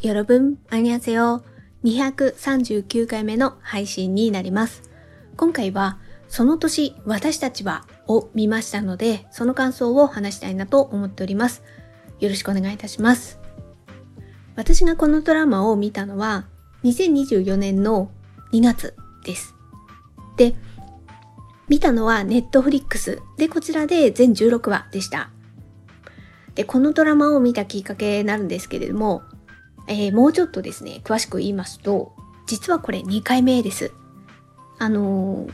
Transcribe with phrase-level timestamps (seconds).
[0.00, 1.42] よろぶん、あにゃせよ。
[1.82, 4.88] 239回目の配信になります。
[5.36, 11.64] 今回は、その年私たちはを見ましたので、その感想を話したいなと思っております。
[12.20, 13.40] よろしくお願いいたします。
[14.54, 16.46] 私がこのドラマを見たのは、
[16.84, 18.12] 2024年の
[18.52, 18.94] 2月
[19.24, 19.56] です。
[20.36, 20.54] で、
[21.68, 25.30] 見たのはネットフリックスで、こちらで全16話でした。
[26.54, 29.22] で、このドラマを見たきっかけになるんですけれども、
[29.88, 32.12] えーもうちょっとですね、詳しく言いますと、
[32.46, 33.92] 実はこれ2回目です。
[34.78, 35.52] あのー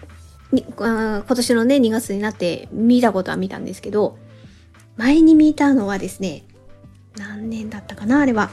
[0.53, 4.19] 今年のね、2月になって見たことは見たんですけど、
[4.97, 6.45] 前に見たのはですね、
[7.17, 8.51] 何年だったかなあれは。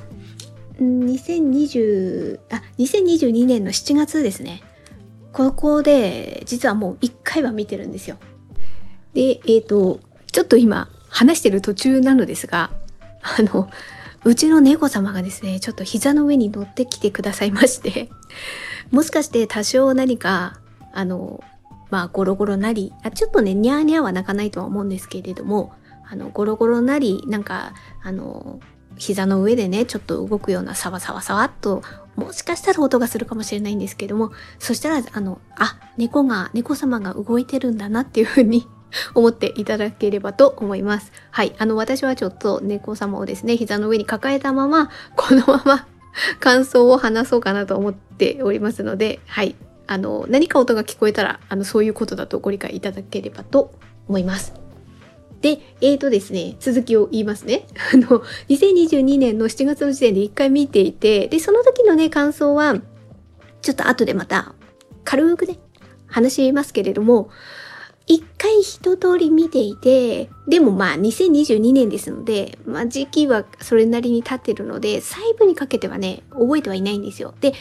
[0.80, 4.64] 2020、あ、2022年の7月ですね。
[5.34, 8.18] ここで、実はもう1回は見てるんですよ。
[9.14, 10.00] で、えっ、と、
[10.32, 12.72] ちょっと今、話してる途中なのですが、
[13.22, 13.70] あの、
[14.24, 18.10] うちの猫様がですね、ちょっと膝の上に乗ってきてくださいまして、
[18.92, 20.60] もしかして多少何か、
[20.94, 21.44] あの、
[21.90, 25.74] まあ、ゴロゴロなり、あちょっとね、ニャーニャーは鳴かないとは思うんですけれども、
[26.08, 28.60] あの、ゴロゴロなり、なんか、あの、
[28.98, 31.82] 膝の上でね、ちょっと動くようなサワサワサワっと、
[32.16, 38.68] もしかしたら音がするかもしれないんですけども、そしたら、あの、あ、猫が、猫様が動いてるんだなっていうふうに
[39.16, 41.12] 思っていただければと思います。
[41.32, 41.54] はい。
[41.58, 45.88] あの、私はちょっと猫様をですね、膝の上に抱えたまま、このまま
[46.40, 49.56] 感想を話そうかなと思っておりますので、はい。
[49.88, 53.72] あの、何か音が聞こえたら、あの、そういうことだとご理解いただければと
[54.08, 54.54] 思います。
[55.42, 57.66] で、えーとですね、続きを言いますね。
[57.94, 62.76] あの、2022年の7月の時点で1回見ていて、で、その時のね、感想は、
[63.62, 64.54] ちょっと後でまた、
[65.04, 65.58] 軽くね、
[66.08, 67.30] 話しますけれども、
[68.08, 77.34] 一回一通り見ていて、でもまあ2022年ですので、まあ時期はそれなりに経ってるので、細部にかけてはね、覚えてはいないんですよ。
[77.40, 77.54] で、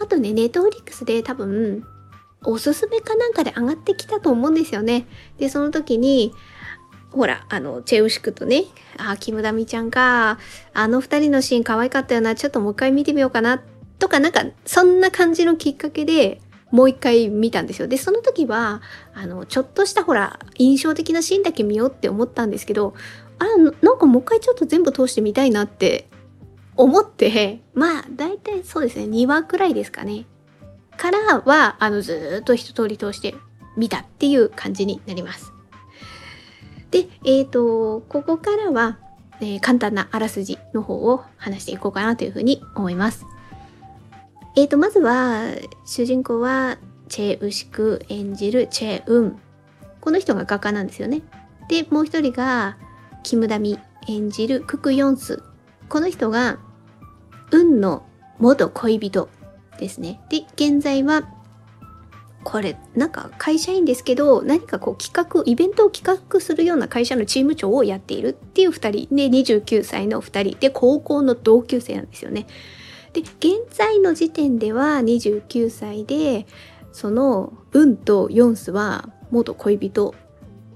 [0.00, 1.86] あとね、ネットフリックスで多分、
[2.44, 5.06] おすすめかなんかで上がってきたと思うんですよね。
[5.38, 6.32] で、その時に、
[7.12, 8.64] ほら、あの、チェウシクとね、
[8.96, 10.38] あ、キムダミちゃんか、
[10.72, 13.62] あの二人のシーン可愛かったよな、ちょっともう一回見てみようかな、
[13.98, 16.40] とか、なんか、そんな感じのきっかけで、
[16.72, 17.86] もう一回見たんですよ。
[17.86, 18.80] で、その時は、
[19.14, 22.94] あの、ちょっとしたほら、印象的なシーンだけ見ようって思ったんですけど、
[23.38, 26.08] あら、なんかもう一回ちょっと全部通してみたいなって
[26.76, 30.24] 思って、まあ、だいたいそうですね、2話くらいですかね。
[30.96, 33.34] からは、あの、ずっと一通り通して
[33.76, 35.52] 見たっていう感じになります。
[36.90, 38.98] で、えっ、と、ここからは、
[39.40, 43.26] えー簡単なあらすじの方を話していこうかなというふうに思います。
[44.54, 45.44] えっ、と、まずは、
[45.86, 46.76] 主人公は、
[47.08, 49.38] チェ・ウシク演じるチェ・ウン。
[50.00, 51.22] この人が画家なんですよね。
[51.68, 52.76] で、もう一人が、
[53.22, 55.42] キムダミ演じるククヨンス。
[55.88, 56.58] この人が、
[57.50, 58.04] ウンの
[58.38, 59.30] 元恋人
[59.78, 60.20] ですね。
[60.28, 61.22] で、現在は、
[62.44, 69.08] これ、なんか会社員ですけど、何かこう企画、イベントを企画するような会社のチーム長をやっているっていう二人。
[69.14, 70.58] で、29歳の二人。
[70.58, 72.46] で、高校の同級生なんですよね。
[73.12, 76.46] で、現在の時点では29歳で、
[76.92, 80.14] その、ウンとヨンスは元恋人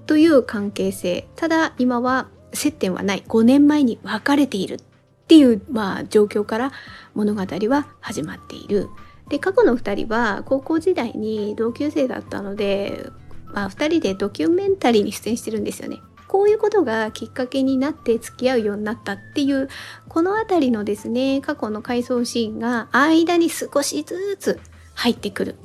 [0.05, 1.27] という関係性。
[1.35, 3.23] ただ、今は接点はない。
[3.27, 4.79] 5年前に別れているっ
[5.27, 6.71] ていう、まあ、状況から
[7.13, 8.89] 物語は始まっている。
[9.29, 13.09] で、過去の2人は高校時代に同級生だったので、
[13.45, 15.99] まあ、2人でドキュメンタリーに出演してるんですよね。
[16.27, 19.69] こういうことがきっかけになって付き合うようになったっていう、
[20.09, 24.59] このあたりのですね、過去の回想シーンが間に少しずつ
[24.93, 25.55] 入ってくる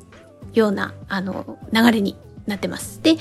[0.55, 3.03] ような、あの、流れになってます。
[3.03, 3.17] で、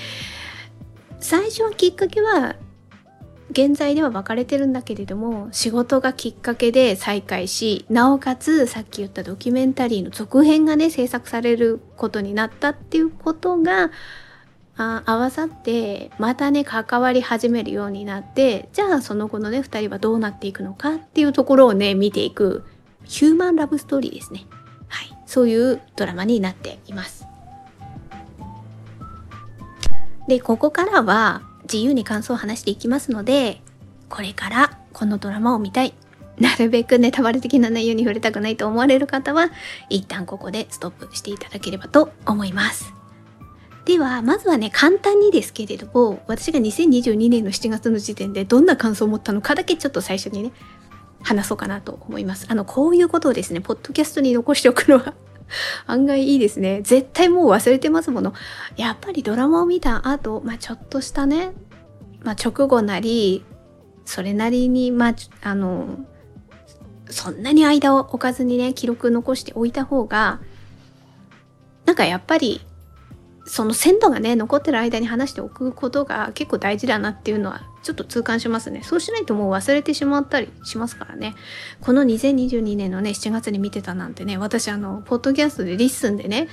[1.20, 2.56] 最初はきっかけは、
[3.52, 13.92] 現在では別れてるんだけれども、仕事がきっかけで再会し、なおかつさっき言ったドキュメンタリーの続編がね、制作されることになったっていうことが、
[14.78, 22.64] あ合わさって、またね、関わり始めるようになって、じゃあその後のね、二人はどうなっていくのかっていうところをね、見ていく、
[23.04, 24.46] ヒューマンラブストーリーですね。
[24.88, 25.18] はい。
[25.26, 27.26] そういうドラマになっています。
[30.28, 33.62] で、ここからは自由に感想を話していきますので、
[34.10, 35.94] これからこのドラマを見たい。
[36.40, 39.52] なるべくネタバレ的な内容に触れたくないと思われる方は、
[39.90, 43.01] 一旦ここでストップしていただければと思います。
[43.86, 50.52] では、まずはね、簡単にですけれども、私が2022年の7月の時点でどんな感想を持ったのかだけちょっと最初にね、
[51.24, 52.46] 話そうかなと思います。
[52.50, 55.14] あの、こういうことをですね、ポッドキャストに残しておくのは
[55.88, 56.82] 案外いいですね。
[56.84, 58.34] 絶対もう忘れてますもの。
[58.78, 61.54] やっぱりドラマを見た後、まあちょっとしたね、
[62.22, 63.44] まあ直後なり、
[64.06, 66.06] それなりに、まあ、あの、
[67.10, 70.40] そんなに間を置かずにね、記録残しておいた方が、
[71.86, 72.62] なんかやっぱり、
[73.46, 78.82] その鮮度がね、残ってる間に話しておくことが結構大事だなっていうのはちょっと痛感しますね。
[78.84, 81.36] そうしないともう忘れてしまったりしますからね。
[81.82, 86.48] この2022年のね、7月に見てたなんてね、私あの、ポッドキャストで LISTEN でね、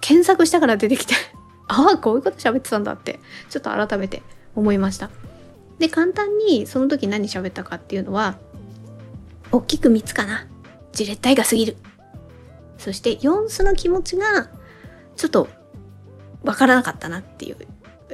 [0.00, 1.14] 検索したから出てきて
[1.68, 4.22] ああ、こういうこと喋ってたんだって、ちょっと改めて
[4.56, 5.10] 思いました。
[5.78, 8.36] で、簡単にその時何喋ったかっていうのは、
[9.52, 10.46] 大きく3つかな。
[10.92, 11.76] じれったいが過ぎる。
[12.78, 14.48] そして、4つの気持ちが、
[15.16, 15.48] ちょっと、
[16.44, 17.56] わからなかったなっていう。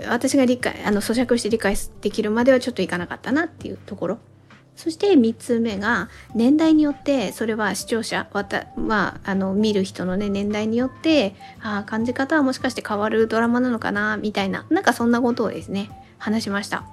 [0.08, 4.18] 私が理解、あの、咀嚼して理解できるまではちょっといかなかったなっていうところ。
[4.76, 8.26] そして3つ目が年代によってそれは視聴者
[8.78, 16.84] まあ、あの見る人のね年代によってあ感じ方はもしかして変わるドラマなのかなみたいななんかそんなことをですね話しました。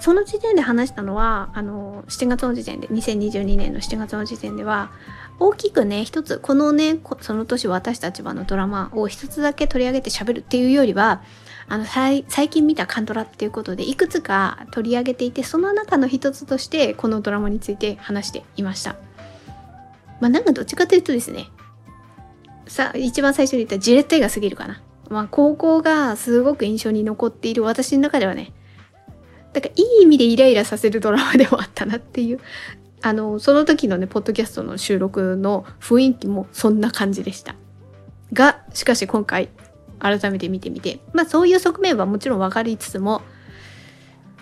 [0.00, 4.92] その時点で話したのはあの7月の時点で2022年の7月の時点では
[5.40, 11.22] 大きくね一つこのねその年私たちはのドラマを一つだけ取り上げて喋るっていうよりは
[11.68, 18.96] あの最近見たカントラっていうことでいくつか取り上げていてその中の一つとしてこのドラマについて話していました。
[20.20, 21.46] まあなんかどっちかというとですね
[22.66, 24.80] さ一番最初に言ったジレット絵が過ぎるかな。
[25.10, 28.52] まあ高校がすごく印象に残っている私の中ではね
[29.52, 32.40] だからいい意味でイライラさせるドラマでもあったなっていう
[33.02, 37.54] あのその時のねポッドキャストの収録の雰囲気もそんな感じでした。
[38.32, 39.48] がしかし今回
[39.98, 43.22] 改めて見てみてまあそういう側面はもちろん分かりつつも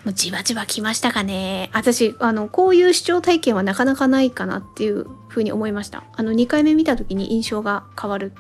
[0.05, 1.71] もうじわじわ来ましたかね。
[1.73, 6.05] 私あのこういう視聴体験はなかなかないかなっていうふうに思いました。
[6.15, 8.33] あの2回目見た時に印象が変わる。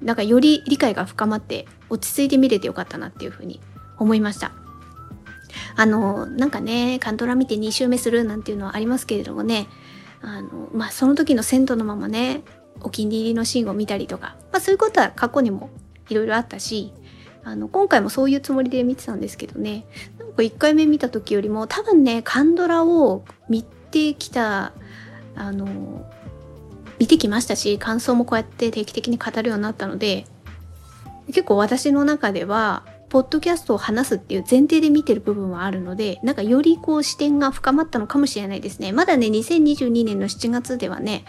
[0.00, 3.60] なんかより理解が深まって落ち着いて見れてよかったなっていうふうに
[3.98, 4.52] 思いました。
[5.76, 9.66] あの、なんかね、カントラ見て2周目するなんていうのはありますけれどもね、
[10.22, 12.42] あの、まあ、その時の鮮度のままね、
[12.80, 15.70] お気に入りのシーンを見たりとか、まあ、そういうことは過去にも
[16.08, 16.92] いろいろあったし、
[17.44, 19.86] あの、今回もそういうつもりで見てたんですけどね、
[20.18, 24.72] なんか1回目見た時よりも多分ね、カンドラを見てきた、
[25.36, 26.10] あの、
[26.98, 30.26] 見てきましたし、感想もこうやって定期的に語るようになったので、
[31.26, 38.92] 結構私の中では、ポッドキャストを話すっていう前提で見てる部分はあるので、なんかよりこう視点が深まったのかもしれないですね。
[38.92, 41.24] まだね、2022年の7月ではね、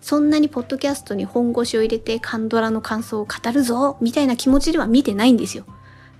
[0.00, 5.64] そんなにポッドキャストに本腰を入れてカンドラの感想を語るぞみたいな気持ちでは見てないんですよ。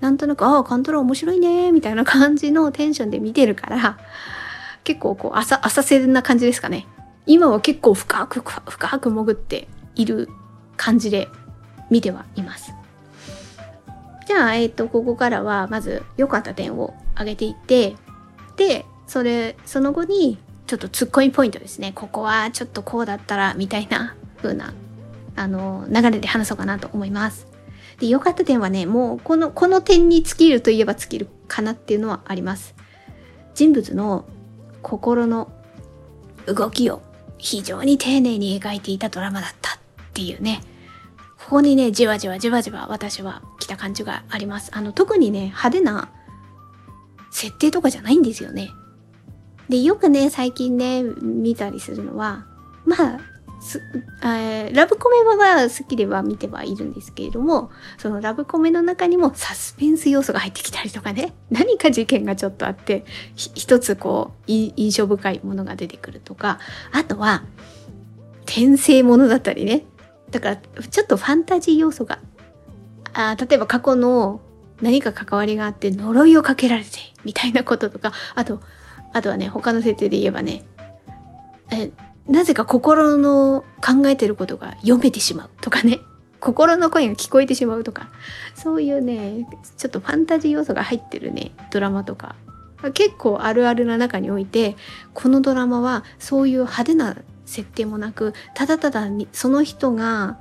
[0.01, 3.99] なんとなく、ああ、カンドラ面白いねみたいな感じのテンションで見てるから、
[4.85, 6.87] 結構こう、浅、浅瀬な感じですかね。
[7.27, 10.29] 今は結構深く、深く潜っている
[10.77, 11.29] 感じで
[11.91, 12.78] 見てはいます。
[14.29, 17.97] じゃあ、えっ、ー、と、ここからは、まず、良かった点を挙げていって、
[18.57, 20.37] で、それ、その後に、
[20.67, 21.93] ちょっとツッコミポイントですね。
[21.95, 24.75] ここはちょっとこうだったら、みたいな風な、
[25.35, 27.47] あの、流れで話そうかなと思います。
[28.01, 32.75] で、良かった点はね、もう、この、この点に尽きるといえば尽きるかなっていうのはあります。
[33.55, 34.27] 人物の
[34.83, 35.51] 心の
[36.45, 37.01] 動きを
[37.39, 39.79] 非常に丁寧に描いていたドラマだったっ
[40.13, 40.61] ていうね。
[41.49, 44.71] ここにね、じわじわじわじわ私は来た感じがあります。
[44.75, 46.11] あの、特にね、派手な
[47.31, 48.71] 設定とかじゃないんですよね。
[49.71, 52.45] で、よくね、最近ね、見たりするのは、
[52.85, 53.21] まあ、
[53.63, 53.81] す
[54.23, 66.59] えラブコメは好きでは見てはいるんですけれども、そのラブコメの中にもサスペンス要素が入ってきたりとかね、 何か事件がちょっとあって、一つこう、印象深いものが出てくるとか、
[66.93, 67.45] あとは、
[68.45, 69.87] 転生ものだったりね、
[70.31, 72.19] だからちょっとファンタジー要素が
[73.15, 74.41] あ例えば過去の
[74.81, 76.91] 何か関わりがあって呪いをかけられて
[77.25, 78.61] みたいなこととかあと
[79.13, 80.65] あとはね他の設定で言えばね
[81.71, 81.91] え
[82.29, 86.01] なぜか心の考えてることが読めてしまうとかね
[86.41, 88.11] 心の声が聞こえてしまうとか
[88.55, 92.37] そういうねちょっとファンタジー要素が入ってるねドラマとか
[92.95, 94.77] 結構あるあるな中において
[95.15, 97.17] このドラマはそういう派手な
[97.49, 100.39] 設定もなくただただにその人が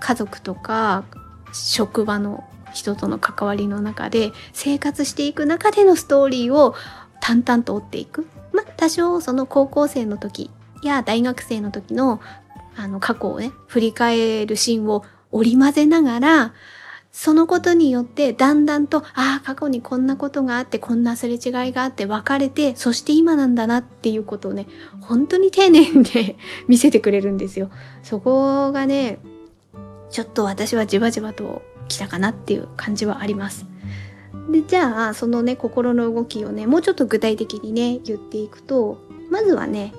[0.00, 1.04] 家族とか
[1.52, 6.74] 職場の人との関わりの中で生活していく中でのストーリーを
[7.20, 8.26] 淡々と追っていく。
[8.52, 10.50] まあ多少その高校生の時
[10.82, 12.20] や大学生の時の
[12.76, 16.54] あの過去をね振り返るシーンを織り交ぜながら
[17.18, 24.66] そのことによってだんだんと、ああ、過去にこんなことがあって、こんなすれ違いがあって別れて、そして今なんだなっていうことをね、
[25.00, 26.04] 本当に丁寧に、
[26.68, 27.70] 見せてくれるんですよ。
[28.02, 29.18] そこがね、
[30.10, 33.64] ちょっと私はじわじわと来たかなっていう感じはあります。
[34.50, 38.98] で、じゃあ、そのね、心の動きをね、もうちょっと具体的にね、言っていくと、
[39.30, 39.94] まずはね、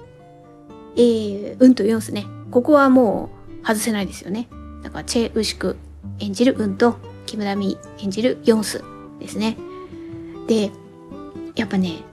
[0.95, 2.27] えー、うんとヨンスね。
[2.51, 3.31] ここはも
[3.63, 4.49] う外せないですよね。
[4.83, 5.77] だからチェ・ウシク
[6.19, 8.83] 演じるうんと木村美演じるヨンス
[9.19, 9.57] ですね。
[10.47, 10.71] で、
[11.55, 12.03] やっぱね、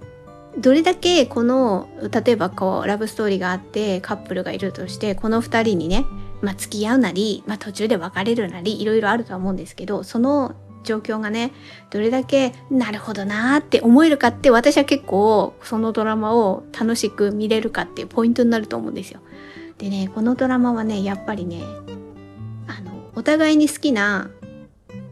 [0.59, 1.89] どれだけこの
[2.25, 6.05] 例えばこうラブストーリーがあってカップルがいるとしてこの2人にね、
[6.43, 11.51] まあ、付き合うなり、まあ、途中で別れるなりいろいろあるとは思うんですけどその状況がね
[11.91, 19.21] どれだけなるほどなーって思えるかって私は結構そのドラマを楽しく見れるかっていうポイントになると思うんですよ。
[19.79, 21.63] でねこのドラマはねやっぱりね
[23.15, 24.31] お互いに好きな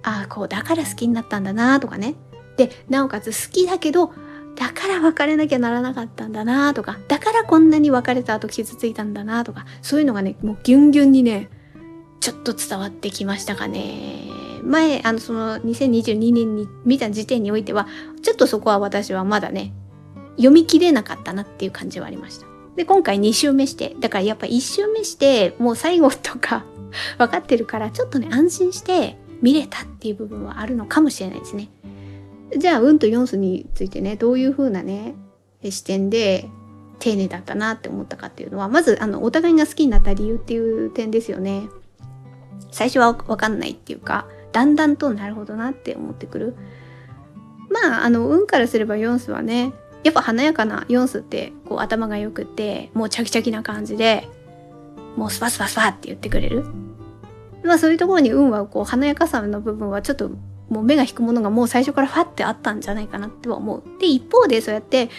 [0.03, 2.15] ああこうだから好きになったんだなとかね。
[2.57, 4.13] でなおかつ好きだけど
[4.57, 11.49] だから別れなきゃならなかったんだなとかだからこんなに別れた後傷ついたんだなとかそういうのがねもうギュンギュンにね
[12.21, 14.29] ちょっと伝わってきましたかね。
[14.63, 17.89] 前あのその2022年に見た時点においては
[18.23, 19.73] ちょっとそこは私はまだね
[20.37, 22.47] 読み切れなかったなっていう感じはありました。
[22.77, 26.65] で今回2週目してだからやっぱ1週目してもう最後とか
[27.19, 31.69] 分かってるからちょっとね安心して見れたっていう部分はあるのかもしれないですね
[32.57, 35.15] じゃあ、うんとヨンスについてね、どういう風なね、
[35.65, 36.49] 視点で
[36.99, 41.63] 丁寧だったなって思ったかっていうのは、まず、あの、お互いが好きになった理由っていう点ですよね。
[42.71, 46.57] 最初はわかんないっていうか、だんだんとなるほどなって思ってくる。
[47.71, 49.73] まあ、あの、運からすればヨンスはね、
[50.05, 54.29] やっぱ華やかなヨンスってこう頭が良くて、もうチャキチャキな感じで、
[55.17, 56.67] もうスパスパスパって言ってくれる。
[57.64, 60.31] まあそういうところに運はこう華やかさの部分はちょっと
[60.73, 63.83] もう目が引くものがもう最初からファってあったんじゃないかなっては思う。
[64.00, 65.11] で、一方でそうやって、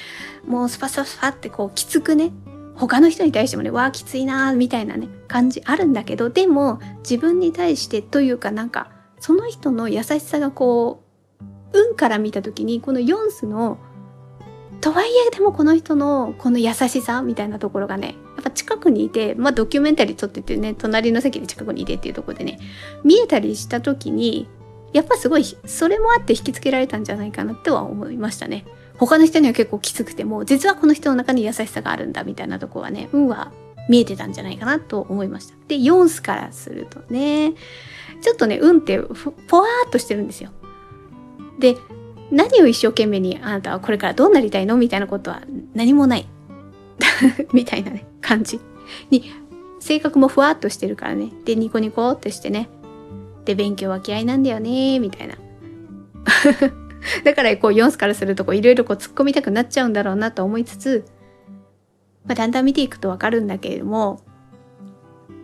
[0.47, 2.31] もうスパスパスパってこうきつくね、
[2.75, 11.03] 他の人に対してもね、わあ、きついなーみたいなね、感じあるんだけど、でも自分に対してというかなんか、その人の優しさがこ
[11.39, 13.77] う、運から見た時に、このヨンスの、
[14.81, 22.59] とはいえでもこの人のこの優しさみたいなところがね、やっぱ近くにいて、まあドキュメンタリー撮っててね、隣の席で近くにいてっていうところでね、
[23.03, 24.47] 見えたりした時に、
[24.93, 28.65] やっぱすごいそれもあって引きつけられたんじゃないかなっては思いましたね。
[28.97, 33.51] 他の人には結構きつくても実はこの人の中に優しさがあるんだみたいなとこはね運は
[33.89, 35.55] 見えてたんじゃないかなと思いました。
[35.67, 37.53] で4スからするとね
[38.21, 38.99] ちょっとね運って
[39.47, 40.51] ぽわーっとしてるんですよ。
[41.59, 41.75] で
[42.31, 44.77] 何を一生懸命にあなたはこれからどうなりたいの？
[44.77, 45.41] みたいなことは
[45.73, 46.27] 何もない。
[47.51, 48.05] みたいなね。
[48.23, 48.59] 感じ。
[49.09, 49.31] に
[49.79, 51.31] 性格もふわっとしてるからね。
[51.45, 52.69] でニコニコってしてね。
[53.45, 55.35] で勉強は嫌いなんだよねみたいな。
[57.23, 61.05] だからこうヨンスからするとこういろいろ突っ込みたくなっちゃうんだろうなと思いつつ、
[62.25, 64.21] まあ、だんだん見ていくとわかるんだけれども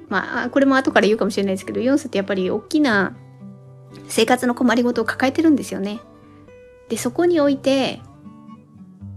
[0.08, 3.16] まあこれも後から言うかもしれないですけどヨンスってやっぱり大きな
[4.08, 6.00] 生活の困りごとを抱えてるんですよね。
[6.90, 8.02] でそこにおいて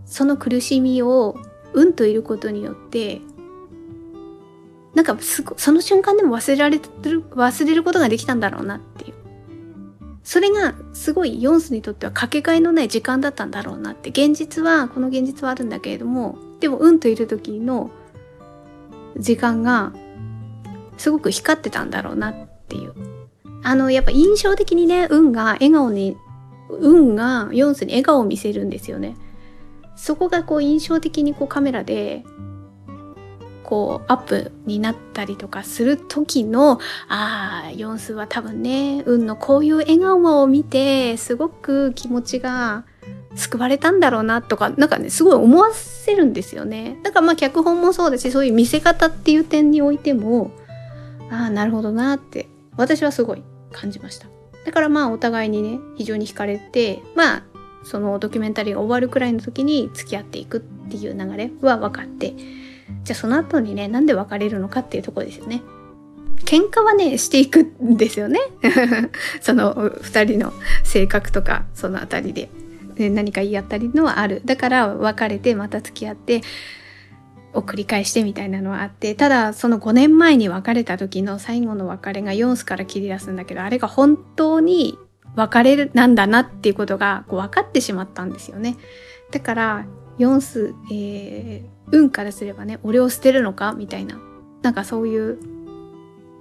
[0.04, 1.36] その苦しみを
[1.72, 3.20] うんといることによって
[4.94, 9.14] なんかすごその瞬間でも忘れられてる忘れることができたんだろうなっていう。
[10.24, 14.10] それがすごいヨンスにとってはかけがえのない時間だったんだろうなって。
[14.10, 17.90] 現実はこの現実はあるんだけれどもでもうんといる時の
[19.18, 19.92] 時間が
[20.96, 22.34] すごく光ってたんだろうなっ
[22.68, 22.92] ていう。
[23.64, 26.16] あのやっぱ印象的にね運が笑顔に
[26.68, 29.16] 運がヨンスに笑顔を見せるんですよね。
[29.96, 32.24] そこがこう印象的にこうカメラで
[33.72, 36.72] こうアップになったりとかする時の
[37.08, 42.84] ああヨンスは多分ね運のこういう笑顔を見てすごく気持ちが
[43.34, 46.98] 救われたんだろうなとかなんかねすごい思わせるんですよね。
[47.02, 50.50] だからまあ脚本もそうだしそういう見せ方っていう点においても
[51.30, 54.26] ああなるほどなって私はすごい感じました。
[54.66, 57.42] だからまあお互いにね非常に惹かれてまあ
[57.84, 60.60] そのドキュメンタリーが終わるくらいの時に付き合っていくっ
[60.90, 62.34] ていう流れは分かって
[63.04, 65.62] じゃあその後にねなんで別れるのかっていうところですよね。
[66.44, 68.40] 喧嘩はねしていくんですよね。
[69.40, 70.52] その2人の
[70.84, 72.50] 性格とかその辺りで、
[72.96, 74.42] ね、何か言い合ったりのはある。
[74.44, 76.42] だから別れてまた付き合って
[77.54, 79.14] を繰り返してみたいなのはあって。
[79.14, 84.98] ただその5年前に別れた時の最後の別れがヨンスから切り出すんだけどあれが本当に
[85.36, 88.76] 別れなんだなっていうことがこう分かってしまったんですよね。
[89.30, 89.86] だから
[90.18, 93.72] ヨンス、えー、運からすればね俺を捨てるのか？
[93.72, 94.18] みたいな。
[94.62, 95.38] なんかそういう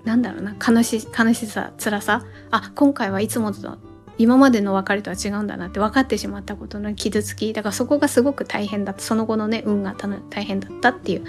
[0.03, 2.25] なんだろうな悲し悲しさ辛さ？
[2.51, 3.77] あ今回はいつもと
[4.17, 7.53] 今までの別れとは違うんだなって分かってしまったことの傷つき。
[7.53, 9.01] だからそこがすごく大変だった。
[9.01, 9.95] その後のね運が
[10.29, 11.23] 大変だったっていう。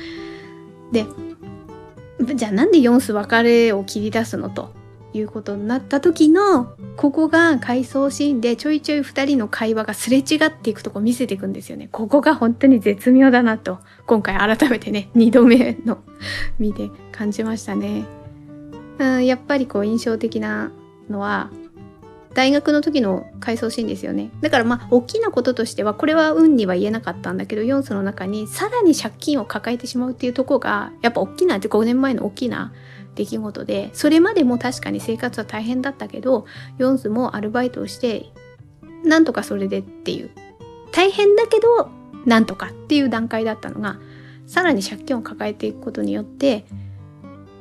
[0.92, 1.06] で
[2.34, 4.74] じゃあなんでヨンス別れを切り出すのと？
[5.14, 11.88] いうことになった時のここが回想シーンでちょいちょい2人の会話がすれ違っていくとこ見せていくんですよね。
[11.92, 15.98] ここが本当に絶妙だなと今回改めてね2度目の
[16.58, 18.04] 見て感じましたね。
[18.98, 20.70] うんやっぱりこう印象的な
[21.08, 21.50] のは
[22.34, 24.30] 大学の時の回想シーンですよね。
[24.40, 32.72] だからまあ大きなこととしてはこれは運には言えなかったんだけど4素の中にさらに借金を抱えてしまうっていうとこがやっぱ大きな5年前の大きな
[33.14, 36.46] 出来事でそれまでも確かに生活は大変だったけど
[36.78, 38.26] ヨンスもアルバイトをして
[39.04, 40.30] なんとかそれでっていう。
[40.92, 41.90] 大変だけど
[42.26, 43.98] なんとかっていう段階だったのが
[44.46, 46.66] さらに借金を抱えていくことによって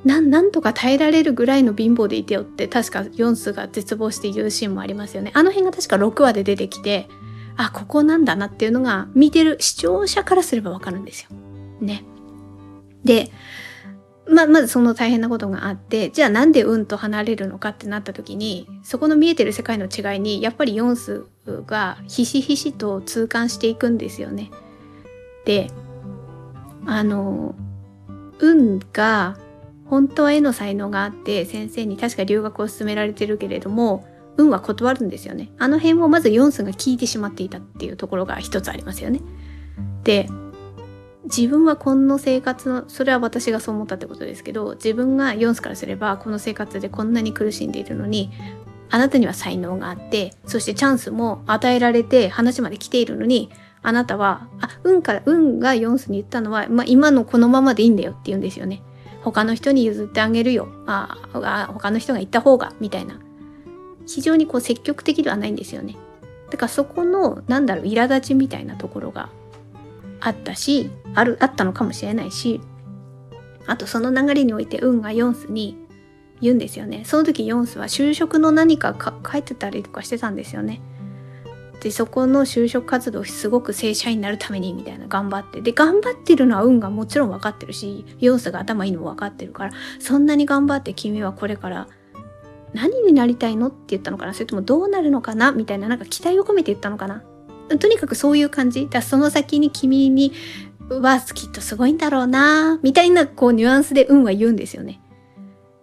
[0.03, 5.31] なんなんとか耐えられるぐらいの貧乏でいてよって確かヨンスが絶望して言うシーンもありますよね。
[5.33, 7.07] あの辺が確か6話で出てきて
[7.55, 11.29] あここなんだなっていうのが見てる視聴者からすればわかるんですよ。
[11.79, 12.03] ね。
[13.03, 13.31] で
[14.31, 21.25] ままずその大変なことがあってじゃあなんで運と離れるのかってなった時にそこの見えてる世界の違いにやっぱりヨンス
[21.67, 24.49] がひしひしと痛感していくんですよね。
[25.45, 25.69] で
[26.85, 27.55] あの
[28.39, 29.37] 運が
[29.85, 34.07] 本当は絵の才能があって先生に確か留学を勧められてるけれども
[34.37, 35.51] 運は断るんですよね。
[35.59, 39.21] あの辺をまずヨンスが聞いてしまっていたっていうところが一つありますよね。
[40.03, 40.27] で
[41.25, 48.31] 自分はこの生活のそれは私がそう思ったってことですけど自分がヨンスからすればこの生活でこんなに苦しんでいるのに
[48.89, 53.51] あなたには才能があってそしてチャンスも与えられて話まで来ているのに
[53.83, 58.83] あなたはあ運から運がヨンスに言ったのは、まあ、今のこのままでいいんだよって言うんですよね。
[59.23, 60.67] 他の人に譲ってあげるよ。
[60.87, 63.19] ああ他の人が言った方がみたいな。
[64.07, 65.95] 非常にこう積極的ではないんですよね。
[66.49, 69.29] だからそこのなんだろう苛立ちみたいなところが
[70.21, 72.61] あったしあるあったのかもしれないし
[73.67, 75.77] あとその流れにおいて運がヨンスに
[76.39, 77.03] 言うんですよね。
[77.05, 80.81] その時ヨンスは就職の何かか書いてたりとかしてたんですよね。
[81.81, 85.61] でそこの就職活動すごく正社員になるためにみたいな頑張って。
[85.61, 91.87] で頑張ってるのは運がもちろん分かってるしヨンスが頭いいのも分かってるからそんなに頑張って君はこれから
[92.73, 93.67] 何になりたいの？
[93.67, 94.33] って言ったのかな？
[94.33, 95.51] それともどうなるのかな？
[95.51, 97.23] みたいななんか期待を込めて言ったのかな？
[97.77, 100.33] とにかくそういう感じだその先に君に
[100.89, 105.01] はきっとすごいんだろうなみたいなこうニュアンスで運は言うんですよね。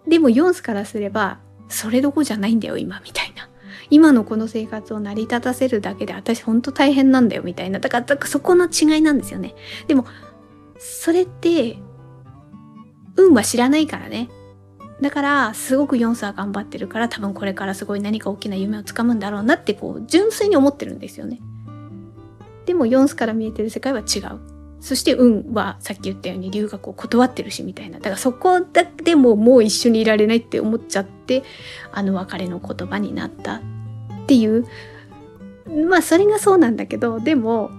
[0.07, 3.49] でもヨンスからすればそれどこじゃないんだよ今みたいな。
[3.91, 7.79] 今のこの生活を成り立たせるだけで私ほんと大変なんだよみたいな。
[7.79, 9.55] だからそこの違いなんですよね。
[9.87, 10.05] でも
[10.77, 11.77] それって
[13.15, 14.29] 運は知らないからね。
[15.01, 21.39] だからすごくヨンスは頑張ってるから多分これからすごい何か大きな夢をつかむんだろうなってこう純粋に思ってるんですよね。
[22.69, 24.39] でもヨンスから見えてる世界は違う。
[24.79, 27.97] そして運はさっき言ったように留学を断ってるしみたいな。
[27.97, 28.61] だからそこ
[29.03, 31.41] でももう一緒にいられないって思っちゃって、
[31.91, 33.61] あの別れの言葉になったっ
[34.27, 34.67] ていう。
[35.89, 37.71] まあそれがそうなんだけど、でも、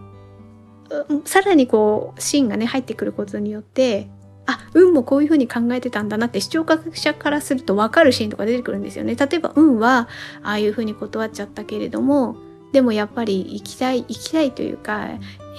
[1.24, 4.10] さらにこう、シーンがね、入ってくることによって、
[4.46, 9.14] あ、運もこういうふうに考えてたんだなって視聴者からすると分かるシーンとか出てくるんですよね。
[9.14, 10.08] 例えば運は
[10.42, 15.08] ああいうふうに断っちゃったけれども、でもやっぱり行きたい、行きたいというか、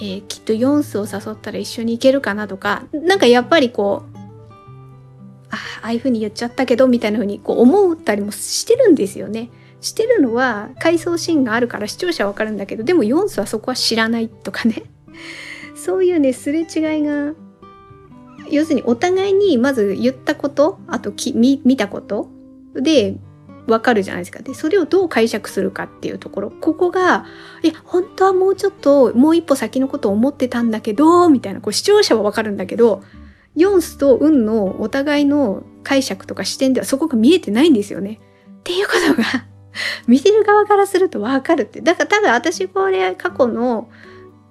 [0.00, 4.18] ー、きっとヨンスを誘ったら一緒に行けるかなとか、なんかやっぱりこう、
[5.50, 9.50] あああいうふうに言っちゃったけど、みたいなふうにこう思ったりもしてるんですよね。
[9.82, 14.84] してるのは回想シーンがあるから視聴者はわかるんだけど、でもヨンスはそこは知らないとかね。
[15.76, 16.66] そういうね、すれ違い
[17.02, 17.34] が、
[18.50, 22.28] 要するにお互いにまず言ったこと、あと見たこと
[22.74, 23.16] で
[23.66, 24.40] わかるじゃないですか。
[24.40, 26.50] で、それをどう解釈するかっていうところ。
[26.50, 27.26] ここが、
[27.62, 33.02] いや、本当はもうちょっと、もう一歩先のことを思ってたんだけど、みたいな、こう視聴者はわかるんだけど、
[33.54, 38.20] ヨンスとウンのお互いの解釈とか視点ではそこが見えてないんですよね。
[38.60, 39.46] っていうことが
[40.06, 41.80] 見てる側からするとわかるって。
[41.80, 43.88] だから多分私これ過去の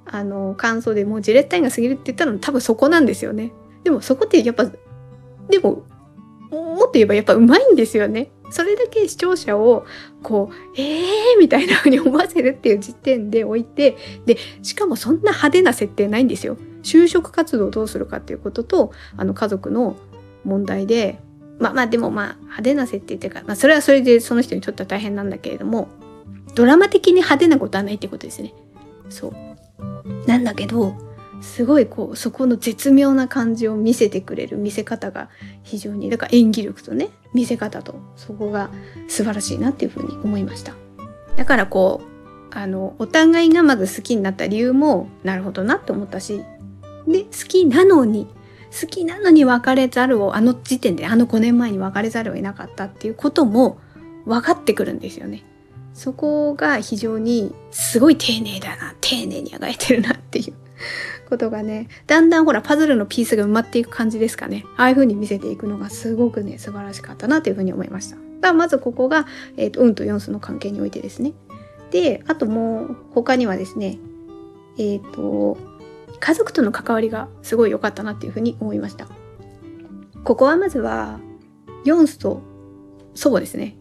[0.05, 3.53] あの感想でもうジレッタインが過ぎるって言ったの多分そこなんですよね。
[3.83, 4.65] でもそこってやっぱ、
[5.49, 5.83] でも、
[6.51, 8.29] もっと言えばやっぱうまいんですよね。
[8.51, 9.85] それだけ視聴者を
[10.21, 16.57] こうえーみたいな風に思わせるっていう時点で置いてでしかもそんな派手な設定ないんですよ。
[16.83, 19.95] 就職活動をどうするかっていうこととあの家族の
[20.43, 21.19] 問題で
[21.59, 25.89] まあまあでもまあ派手な設定っていうか、まあ、それはそれでその人にとっては大変なんだけれども
[26.55, 28.53] ドラマ的に派手なことはないってことですね。
[29.09, 30.95] そうなんだけど
[31.41, 35.29] すごいこうそこの絶妙な感じを見せてくれる見せ方が
[35.63, 38.69] 非常にだから演技力とね見せ方とそこが
[39.07, 40.73] 素晴らしいなっていうふうに思いました
[41.35, 46.43] だからこうあのお互いがまず好きになった理由もなるほどなって思ったし
[47.07, 48.27] で好きなのに
[48.79, 53.79] 好きなのに別れざるをあの時点であの5年前に別れざるを得なかったっていうことも
[54.25, 55.43] 分かってくるんですよね。
[55.93, 60.53] そこが非常にすごい丁寧だな丁寧に描いてるなっていう
[61.31, 68.17] ことがねだんだんほらパズルのピースが埋まっていく感じですかねああいう風に見せていくのがすごくね素晴らしかったなという風に思いました。
[68.17, 71.33] だからまずここが、えーと、運と四数の関係においてですね。
[71.91, 73.97] であともう他にはですね
[74.77, 75.57] えっ、ー、と
[76.19, 79.07] 家族との関わりがすごい良かったなっていうふうに思いました。
[80.23, 81.19] ここはまずは、
[81.83, 82.41] ヨンスと
[83.15, 83.75] 祖母ですね。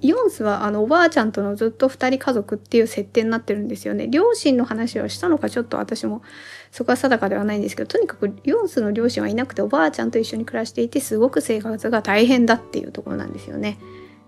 [0.00, 4.08] ヨンスはあのおばあちゃんとのずっと2人家族っていう設定になってるんですよね。
[4.08, 6.22] 両親の話をしたのかちょっと私も
[6.70, 13.78] そこは定かではないんですけど、とにかくヨンスの両親はいなくておばあちゃんと一緒に暮らしていてすごく生活が大変だっていうところなんですよね。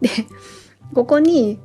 [0.00, 0.10] で、
[0.94, 1.58] ここに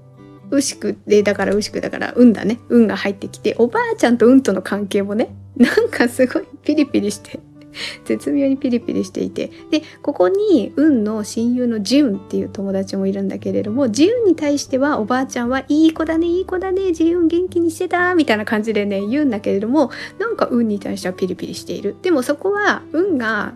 [0.52, 7.40] 牛久でだから牛久だから運だね運が入ってきておばあちゃんと運との関係もねなんかすごいピリピリして
[8.06, 9.52] 絶妙にピリピリしていて。
[9.70, 21.96] でここに運の親友のジウンっていう友達もいるんだけれどもジウンに対してはおばあちゃんはいい子だねいい子だねジウン元気にしてたみたいな感じでね言うんだけれどもなんか運に対してはピリピリしている。
[22.02, 23.54] でもそこは運が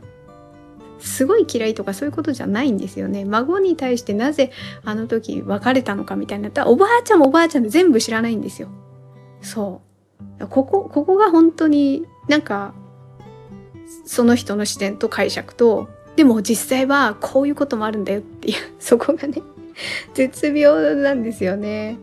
[0.99, 3.25] すごい嫌いとかそういうことじゃないんですよね。
[3.25, 4.51] 孫に対してなぜ
[4.83, 6.49] あの時別れたのかみたいにな。
[6.49, 8.69] ったらおばあちゃんもおばあちゃんで全部知らないんですよ。
[9.41, 9.81] そ
[10.39, 10.47] う。
[10.47, 12.73] ここここが本当になんか
[14.05, 19.41] その人の視点と解釈とでも実際はこういうこともあるんだよっていう そこがね
[20.13, 21.97] 絶妙なんですよね。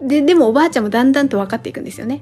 [0.00, 2.20] ででもおばあちゃんもだんだんと分かっていくんですよね。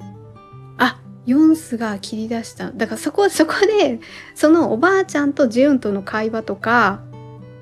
[0.76, 2.72] あヨンスが切り出した。
[2.72, 4.00] だからそこそこで
[4.35, 7.00] そのおばあちゃんとジュンとの会話とか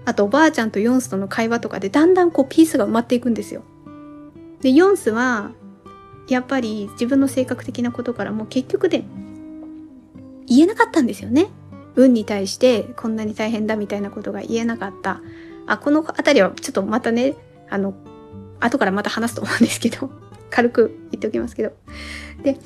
[0.04, 3.62] あとおばあちゃんとヨンスとの会話とかでだんだんこうピースが埋まっていくんですよ。
[4.60, 5.52] でヨンスは
[6.28, 9.04] やっぱり自分の性格的なことからもう結局で
[10.48, 11.46] 言えなかったんですよね。
[11.94, 15.20] 運に対してこんなに大変だみたいなことが言えなかった。
[15.66, 17.34] あこの辺りはちょっとまたね
[17.68, 17.94] あの
[18.61, 20.11] 後からまた話すと思うんですけど
[20.50, 21.72] 軽く言っておきますけど。
[22.42, 22.58] で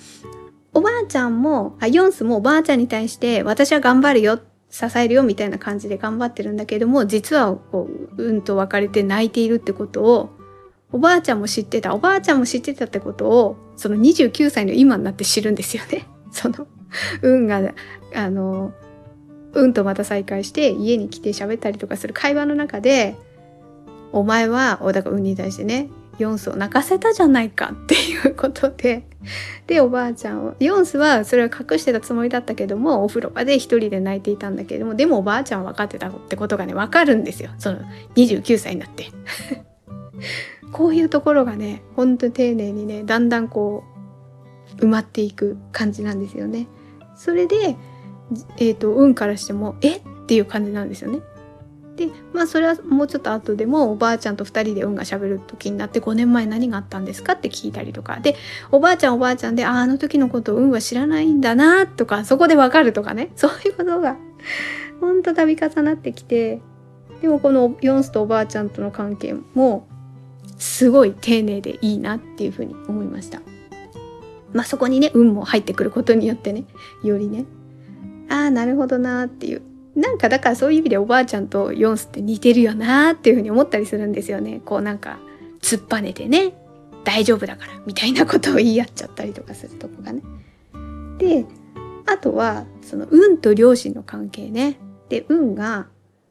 [0.75, 4.40] おばあちゃんも、あ、ヨンスもおばあちゃんに対して、私は頑張るよ、
[4.71, 10.31] 支えるよ、みたいな感じで頑張ってるんだけども、実は、こう、うんと別れて泣いているってことを、
[10.90, 16.07] おばあちゃんも知ってた、おばあちゃんも知ってたってことを、その29歳の今になって知るんですよね。
[16.31, 16.66] その、
[17.22, 17.72] 運が、
[18.14, 18.72] あの、
[19.55, 23.16] うんとまた再会して家に来て喋ったりとかする会話の中で、
[24.12, 29.05] お前は、だから運に対してね、ヨンスを泣かせたじゃないかっていうことで
[29.66, 37.50] でおばあちゃんをヨンスはそれは隠してたつもりだったけどもお風呂場で一人で泣いていたんだけどもでもおばあちゃんは分かってたってことがね分かるんですよ。
[37.59, 37.78] その
[38.16, 39.07] 29歳になって。
[40.72, 43.85] こういうところがねほんと丁寧にねだんだんこ
[44.78, 46.66] う埋まっていく感じなんですよね。
[47.23, 47.77] それで
[48.57, 50.03] え、ー、と運からしてもえっ？
[50.27, 51.21] ていう感じなんですよね。
[51.95, 58.19] でまあそれはもうちょっと後でもおばあちゃんと2人で運がしゃべる時になって5年前何があったんですかって聞いたりとか。
[58.19, 58.35] で
[58.73, 63.31] おばあちゃんおばあちゃんでああの時のことを運は知らないんだなとかそこでわかるとかね。
[63.37, 64.17] そういうことが
[65.01, 66.61] ほんと度重なってきて。
[67.21, 69.87] でもこのヨンスとおばあちゃんとの関係も
[70.59, 73.41] すごい丁寧でいいなっていうふうに思いました。
[74.53, 76.65] まあそこにね運も入ってくることによってね
[77.03, 77.45] よりね
[78.29, 79.62] ああなるほどなっていう
[79.95, 84.61] なんかだからそういう意味でおばあちゃんとヨンスって似てるよなっていうふうに思ったりするんですよね。
[84.65, 85.19] こうなんか
[85.61, 86.55] 突っぱねてね
[87.05, 90.23] 大丈夫だからみたいなことを言い合っちゃったりとかするとこがね。
[91.19, 91.45] で
[92.07, 94.79] あとはその運と両親の関係ね。
[95.09, 95.88] で運が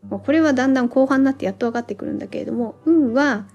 [0.10, 3.46] これはだんだん後半になってやっと分かってくるんだけれども運は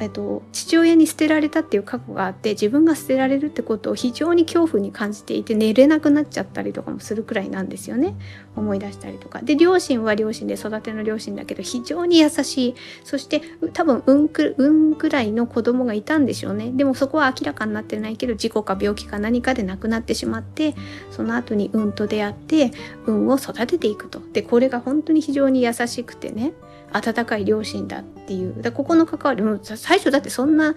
[0.00, 8.16] えっと、父親に捨てられたっていう過去があって自分が捨てられるってことを非常に恐怖に感じていて寝れなくなっちゃったりとかもするくらいなんですよね。
[8.56, 9.40] 思い出したりとか。
[9.42, 12.74] で両親は両親で育ての両親だけど非常に優しい。
[13.04, 16.72] そして多分運く運くらいの子供がいたんでしょうね。
[16.72, 20.74] でもそこは明らかになってないけど事故か病気か何かで亡くなってしまって
[21.10, 22.72] その後に運と出会って
[23.06, 24.20] 運を育てていくと。
[24.32, 26.52] でこれが本当に非常に優しくてね。
[26.94, 30.74] 温かい両親だっていうだここの関わりも最初だってそんな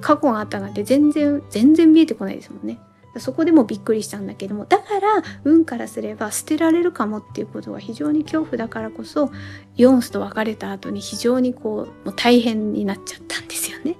[0.00, 2.78] 過去があったなんて全然全然見えてこないですもんね。
[3.18, 9.30] そこでもびっくりしたんだけどもだから運からすれば捨てられるかもっていうことは非常に恐怖だからこそ
[9.74, 13.96] ヨンスと別れた後に非常にこうもう大変になっちゃったんですよね。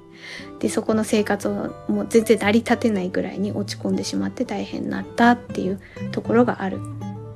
[0.58, 5.80] でそこの生活をもう全然成り立てないぐらいに落ち込んでしまって大変になったっていう
[6.12, 6.78] ところがある。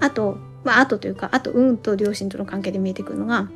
[0.00, 3.48] あとまああとというかあと運と両親との関係で見えてくるのが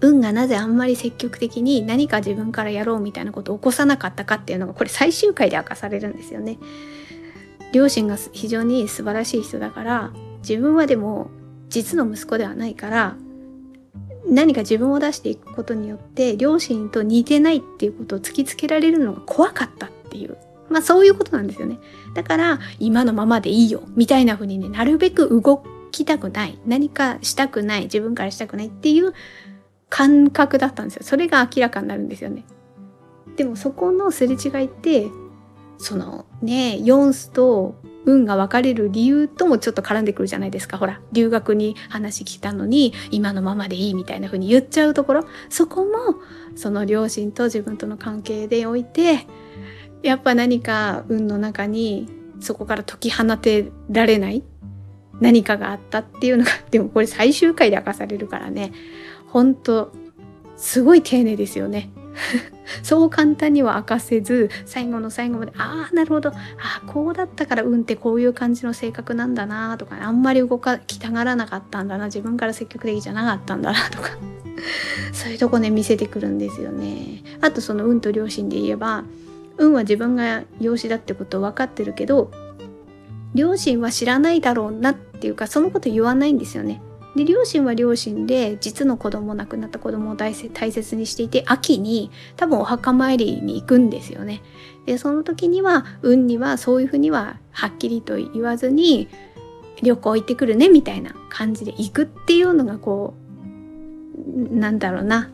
[0.00, 6.58] 運がなぜあんまり積極的に何か自分からやろうみたいなことを起こさなかったかっていうのがこれ最終回で明かされるんですよね。
[7.72, 11.30] 両親が非常に素晴らしい人だから自分はでも
[11.68, 13.16] 実の息子ではないから
[14.26, 20.36] 何か自分を出していくことによって両親と似てないっていうことを突きつけられるのが怖かったっていう
[20.68, 21.78] まあそういうことなんですよね
[22.14, 29.14] だから今のままでいいよみたいな風にねなるべく動きたくない何かしたくない自分からしたくないっていう
[29.88, 31.02] 感覚だったんですよ。
[31.04, 32.44] それが明らかになるんですよね。
[33.36, 35.06] でもそこのすれ違いって
[35.78, 40.78] そのねヨンスと運が分かれる理由ともちょっと絡んでくるじゃないですか。
[40.78, 45.26] ほら留学に話来たのに今のままでいいみたいな風に言っちゃうところ。
[45.48, 45.90] そこも
[46.56, 49.26] その両親と自分との関係でおいて
[50.02, 52.08] やっぱ何か運の中に
[52.40, 54.42] そこから解き放てられない
[55.20, 58.72] 何かがあったっていうのがでもこれ最終回で明かされるからね。
[59.28, 59.92] 本当
[60.56, 61.90] すごい丁寧ですよね。
[62.82, 66.34] そう簡単には明かせず最後の最後までああなるほどあ
[66.84, 74.10] あこうだったから運ってこういう感じの性格なんだなとか、ねあんまり動かきたがらなかったんだな自分から積極的じゃなかったんだなとか
[75.12, 77.22] そういうとこね見せてくるんですよね。
[77.40, 79.04] あとその運と両親で言えば
[79.56, 82.30] 運は自分が養子だってこと分かってるけど
[83.34, 86.80] 両親は知らないだろうなっていうかそのこと言わないんですよね。
[87.18, 94.40] で両親は両親で実の子供亡くなった子供を大大切にしていて秋に多分お墓参りに行くんですよね。
[94.86, 99.08] でその時には運にはそういうふうにははっきりと言わずに
[99.82, 103.14] 旅行行ってくるねみたいな感じで行くっていうのがこ
[104.36, 105.28] うなんだろうな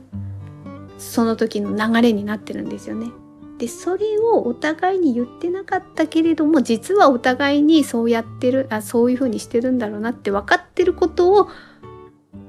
[0.96, 3.10] その時の流れになってるんですよね。
[3.58, 11.48] でそれをお互いに言ってなかったけれども実はお互いにそうやってるあそういうふうにしてるんだろうなって分かってることを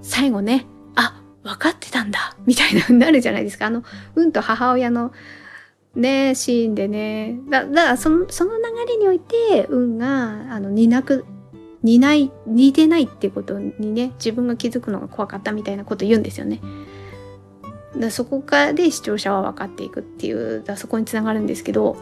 [0.06, 3.66] 最後ねあ分かってたんだみたいなになるじゃないですか。
[3.66, 3.84] あの
[4.16, 5.12] うんと母親の
[5.96, 7.40] ねシーンでね。
[7.50, 11.26] だだからそのその流れにおいて運があの担く
[11.84, 16.62] 似ない似てないってことにね自分が気づくのが怖かったみたいなこと言うんですよね。
[17.98, 21.96] だそこからで視聴者は分かっていくっていうだそこにつながるんですけど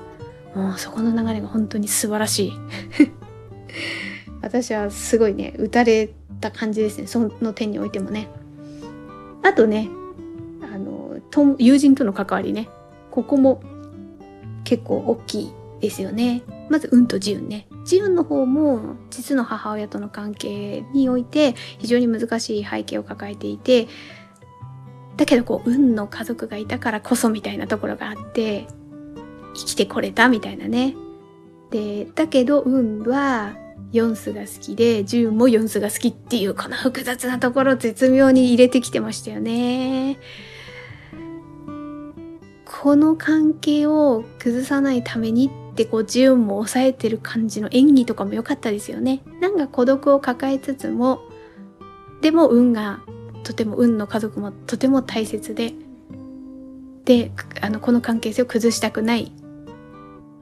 [0.55, 2.51] もうそこの流れが本当に素晴らしい。
[4.41, 7.07] 私はすごいね打たれた感じですね。
[7.07, 8.27] その点においてもね。
[9.43, 9.89] あとね
[10.61, 11.17] あの
[11.57, 12.69] 友人との関わりね。
[13.11, 13.61] ここも
[14.63, 16.43] 結構大きいですよね。
[16.69, 17.67] まず運と自運ね。
[17.81, 23.87] 自運の方も実の母親との関係において非常に難しい背景を抱えていて
[25.17, 28.67] だけどこう運の家族がいたからこそみたいなところがあって
[29.53, 30.95] 生きてこれたみたいなね。
[31.71, 33.55] でだけど運は
[33.93, 40.17] ヨンスが好きでジュンもヨンスが好きっていうこの複雑なところ絶妙に入れてきてましたよね。
[42.65, 49.21] この関係を崩さないためにってこうジュンも抑えてる感じの演技とかも良かったですよね。
[49.39, 51.21] なんか孤独を抱えつつも
[52.21, 52.99] でも運が
[53.43, 55.73] とても運の家族もとても大切で
[57.05, 59.31] であのこの関係性を崩したくない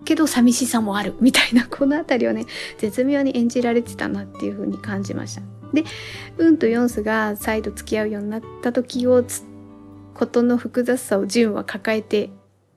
[0.05, 2.45] けど寂しさもあるみたいなこの辺りをね
[2.77, 5.41] 絶妙に演じられてたなっていう風に感じました。
[5.73, 5.83] で
[6.37, 9.23] 運とヨンスが再度付き合うようになった時を
[10.13, 12.29] ことの複雑さをジュンは抱えて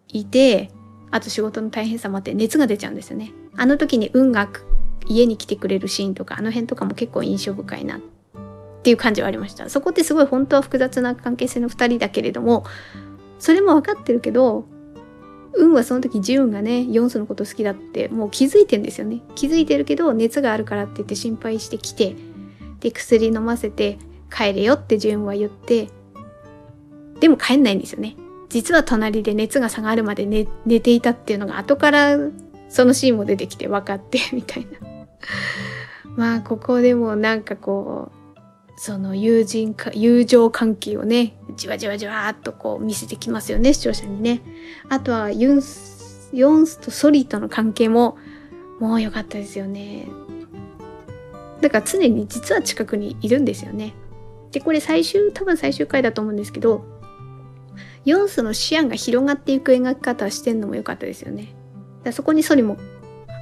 [0.08, 0.70] いて
[1.10, 3.32] あと仕事の大変さもあって熱が出ちゃうんですよね。
[3.56, 4.48] あの時に運が
[5.06, 8.00] 家に来てくれるシーンとかあの辺とかも結構印象深いなっ
[8.82, 12.64] ていう感じはありましたそこってすごい本当は複雑な関係性の2人だけれども
[13.38, 14.64] それも分かってるけど
[15.56, 19.20] 運はその時ジュンがねヨンスのこと好きだってもう気づいてんですよね。
[19.34, 22.16] 気づいてるけど熱があるからって言って心配してきて
[22.80, 23.98] で薬飲ませて
[24.32, 25.88] 帰れよってジュンは言って
[27.20, 28.16] でも帰んないんですよね。
[28.48, 32.16] 実は隣で熱が下がるまで寝寝ていたっていうのが後から
[32.68, 34.94] そのシーンも出てきて分かってみたいな。
[36.16, 38.13] まあここでもなんかこう
[38.76, 44.42] その友人か、友情関係をね、じわじわじわっとこう見せてきますよね、視聴者にね。
[44.88, 48.18] あとはユンス、ヨンスとソリとの関係も、
[48.80, 50.08] もう良かったですよね。
[51.60, 53.94] だから常に実は近くにいるんですよね。
[54.50, 56.84] で、これ最終、多分最終回だと思うんですけど、
[58.04, 61.54] ヨンスの視野が広がっていく描き方してんのも良かったですよね。
[62.02, 62.76] だそこにソリも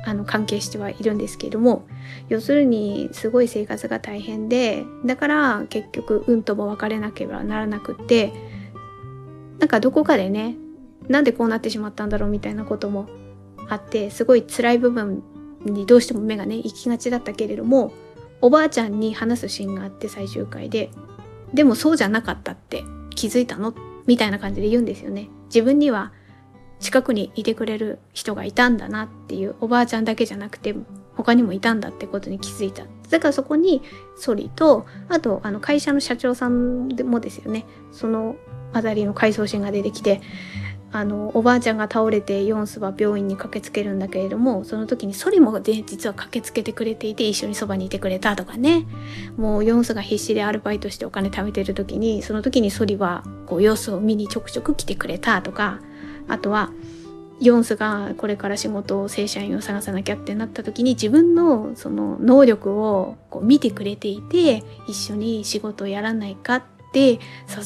[0.05, 1.87] あの関係してはいるんですけれども
[2.29, 8.33] 要するにすごい生活が大変でだから結局運とも別れなければならなくって
[9.59, 10.57] なんかどこかでね
[11.09, 13.09] なんでこうなってしまったんだろうみたいなことも
[13.69, 15.23] あってすごい辛い部分
[15.65, 17.93] にどうしても目がね行きがちだったけれども
[18.41, 20.91] おばあちゃんに話すシーンがあって最終回で
[21.55, 22.83] でもそうじゃなかったって
[23.15, 23.75] 気づいたの
[24.07, 25.29] みたいな感じで言うんですよね。
[25.47, 26.13] 自分には
[26.83, 30.75] 近くにいてくれる人がいたんだなっていうおばあちゃんだけじゃなくて
[31.17, 32.85] 他にもいたんだってことに気づいた。
[33.09, 33.83] だからそこに
[34.17, 37.65] ソリと、あとあの会社の社長さんもですよね。
[37.93, 38.37] その
[38.73, 40.21] あたりの回想シーンが出てきて、
[40.95, 48.87] あのおばあちゃんが倒れてヨンスは病院に駆けつけるんだけれどもその時にソリもで実は駆けつけてくれていて一緒にそばにいてくれたとかね
[49.39, 55.81] もうヨンスが必死でアルバイトしてお金貯めてる時にその時にソリはこう様子を見にちょくちょく来てくれたとか
[56.33, 56.71] あとは
[57.41, 67.19] ヨンスがこれから仕事を正社員を探さなきゃってなった時に自分のその能力をこう見てくれていて一緒に仕事をやらないかって誘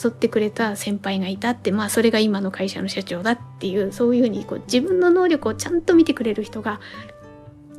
[0.08, 6.80] ってくれた先輩がいたってまあそれが今の会社の社長だっていうそういうふうにこう自分の能力をちゃんと見てくれる人が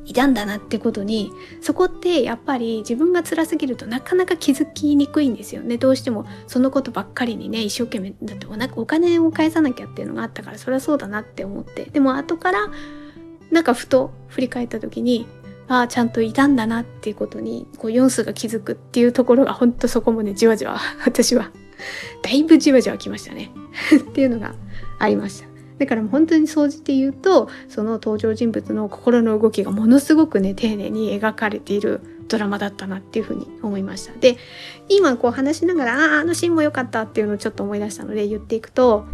[0.08, 5.78] いたんだなってことにそこってやっぱり自分が辛すぎるとなかなか気づきにくいんですよね。
[5.78, 11.86] どうしてもそのことばっかりにね一生懸命だってお金を返さなきゃっていうのがあったからそれはそうだなって思って。
[11.86, 12.70] でも後から
[13.52, 15.28] なんかふと振り返った時に
[15.68, 21.52] ああちゃんといたんだなっていうことにこう4数が気づくっていうところがほんとそこもねじわじわ私は。
[22.24, 23.52] だいぶじわじわきましたね。
[23.96, 24.56] っていうのが
[25.00, 25.57] ありました。
[25.80, 34.14] だから本当に総じて言うとその登場人物の心の動きがものすごくね丁寧に描かれているドラマだったなっていうふうに思いました。
[34.20, 34.38] で
[34.90, 39.06] 今こう話しながらあああのシーンも良かったっていうのをちょっと思い出したので言っていくと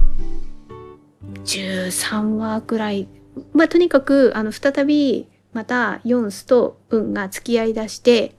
[1.43, 3.07] 13話くらい。
[3.53, 8.35] まあとにかくあの再びまたヨンスとウンが付き合いだして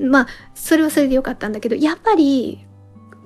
[0.00, 2.66] まあそれはそれで良かったんだけどやっぱり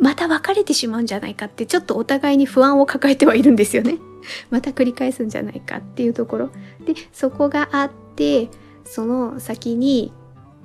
[0.03, 3.99] また別れてしまうんじゃないかってちょっとお互いに不安を抱えてはいるんですよね。
[4.51, 6.51] また繰り返すんじゃないかっていうところ。
[6.85, 8.49] で、そこがあって、
[8.85, 10.13] その先に、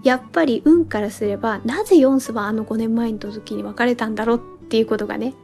[0.04, 5.36] やっぱり運からすれば、なぜヨンスはあの5年前の時に別れたんだろうっていうことがね、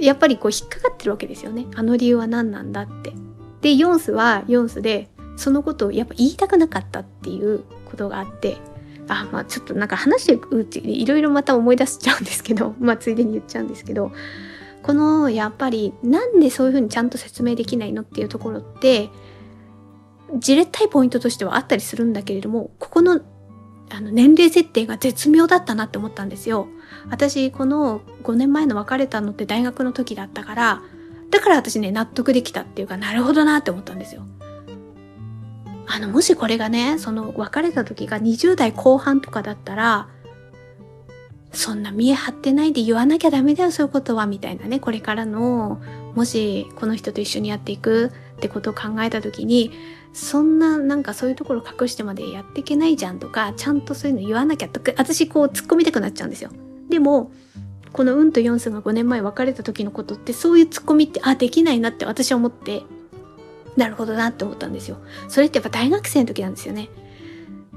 [0.00, 1.66] やっぱりこう引っかかってるわけですよね。
[1.76, 3.12] あの理由は何なんだって。
[3.60, 8.56] で、ヨンスはヨンスで、そのことをやっぱ言いたくなかったっていうことがあって、
[9.08, 14.12] あまあちょっとなんか話していくうちにいろいろまた思い出しちゃうんですけど まあついでに言っちゃうんですけど
[14.82, 19.10] このやっぱりなんでそういうふうにちゃんと説明できないのっていうところって
[20.36, 23.20] じれったいポイントとしてはあったりするんだけれどもここの
[23.90, 26.66] あの年齢設定が絶妙だったなって思ったんですよ。
[27.10, 30.82] 私この5年前の別れたのって大学の時だったから
[31.30, 34.22] だから私ね納得できたっていうかなるほどなって思ったんですよ。
[35.86, 40.08] あの、もしこれがね、その別れた時が20代後半とかだったら、
[41.52, 45.80] そんな見え張ってないで言わなきゃダメだよ、そういうことは、みたいなね、これからの、
[46.14, 49.70] もしこの人と一緒にやっていくってことを考えた時に、
[50.12, 56.50] そんななんかそういうところ隠してまでやっていけないじゃんとか、ちゃんとそういうの言わなきゃとか、私こう突っ込みたくなっちゃうんですよ。
[56.88, 57.30] でも、
[57.92, 62.82] このうんとヨンスが5年前別れた時のことってそういう突っ込みって、あ、できないなって私は思って
[63.76, 64.98] なるほどなって思ったんですよ。
[65.28, 66.88] それってやっぱ大学生の時なんですよね。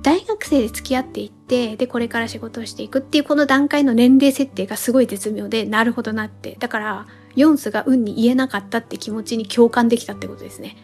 [0.03, 6.55] 大学生で付き合っていって、で、これから仕事をしていくっていうこの段階の年齢設定がすごい絶妙で、なるほどなって。
[6.59, 10.77] だから、ヨンスが運に言えなかったって気持ちに共感できたってことですね。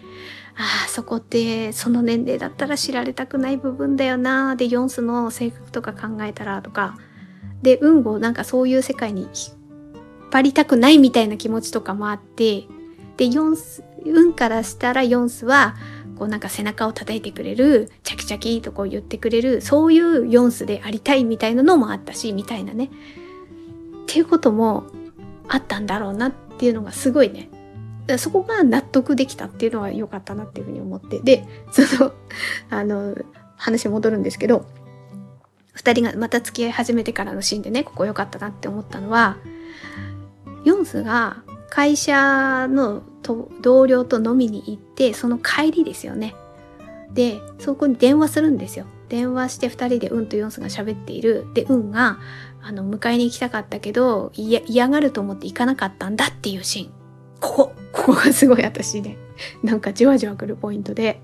[0.56, 4.56] ああ、そこってその年齢だったら知られたくない部分だよな。
[4.56, 6.98] で、ヨンスの性格とか考えたらとか。
[7.62, 9.32] で、運をなんかそういう世界に引っ
[10.32, 12.66] 張りたくないみたいな気持ちとかもあって、
[13.18, 15.76] で、ヨンス、運からしたらヨンスは
[16.18, 22.86] こうなんか背中を叩いてくれるチャキチャキとこう言ってくれるそういうヨンスでありたいみたいなのもあったしみたいなね。
[22.86, 22.90] っ
[24.06, 24.86] ていうことも
[25.48, 27.50] あったんだろうなっていうのがすごいね。
[28.18, 31.20] そこが納得できたっていうのは良かったなっていうふうに思って。
[31.20, 32.14] でその
[32.70, 33.16] あの
[33.56, 34.66] 話戻るんですけど
[35.78, 39.38] 2人がまた付き合い始めてからのシーンでねここ良かったなって思ったのは
[40.66, 41.44] ヨンスが
[41.74, 46.36] 会社のと同僚と飲みに行ってその帰りですよね。
[47.16, 48.86] でそこに電話するんですよ。
[49.10, 51.48] 電話して2人でうんとヨンスが喋っている。
[51.56, 52.20] でうんが
[52.62, 56.92] あの迎えに行きたかったけど嫌がると思って行かなかったんだっていうシーン。
[57.40, 59.18] ここここがすごい私ね
[59.64, 61.24] なんかじわじわくるポイントで。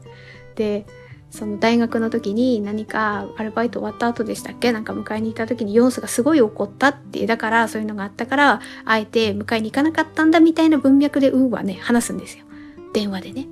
[0.55, 0.87] で
[1.29, 4.71] その大学の時に何かアルバイト終わった後でしたっけ？
[4.71, 12.45] なんか迎えに行った時にヨンスがすごい怒ったってだからそういうのがあったからあえて迎えに行かなかったんだみたいな文脈でウーはね話すんですよ。
[12.93, 13.47] 電話でね。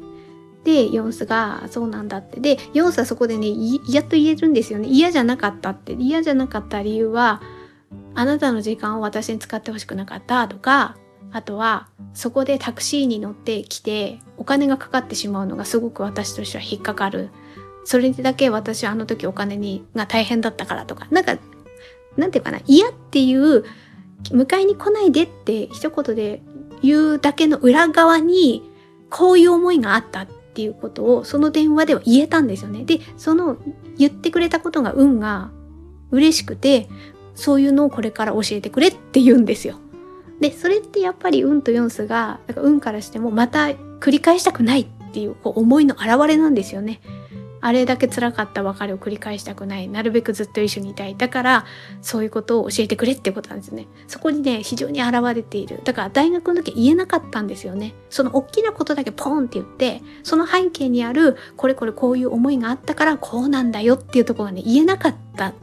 [0.64, 2.39] でヨンスがそうなんだって。
[2.39, 3.47] でヨンスはそこでね
[3.89, 4.88] やっと言えるんですよね。
[4.88, 5.93] 嫌じゃなかったって。
[5.93, 7.41] 嫌じゃなかった理由は
[8.16, 10.97] あなたの時間を私に使ってほしくなかったとか
[11.32, 17.30] あとはそこでタクシーに乗ってきてお金がかかってしまうのがすごく私としては引っかかる。
[17.88, 21.38] それだけ私はあの時お金にが大変だったからとか、なんか、
[22.18, 23.64] なんていうかな、嫌っていう、
[24.24, 26.42] 迎えに来ないでって一言で
[26.82, 28.70] 言うだけの裏側に、
[29.10, 32.84] こういう思いがあったっていうことをその電話では言えたんですよね。
[32.84, 33.56] で、その
[33.98, 35.50] 言ってくれたことが運が
[36.12, 36.90] 嬉しくて、
[37.36, 39.78] そういうのをこれから教えてくれって言うんですよ。
[40.42, 43.68] で、それってやっぱり運と四数が、か運からしてもまた
[44.02, 47.00] 繰り返したくないっていうこう思いの表れなんですよね。
[47.62, 49.88] あれだけ辛かった別れを繰り返したくない。
[49.88, 51.16] なるべくずっと一緒にいたい。
[51.16, 51.66] だから、
[52.01, 53.88] そういうことを教えてくれってことなんですね。
[54.08, 55.82] そこにね、非常に現れている。
[55.84, 57.93] だから大学の時言えなかったんですよね。
[58.10, 65.53] その大きなことだけポンって言って、その背景にある、これこれこういう思いがあったからこうなんだよっていうところがね、言えなかった